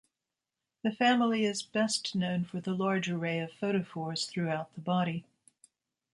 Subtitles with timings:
[0.81, 5.25] The family is best known for the large array of photophores throughout the body.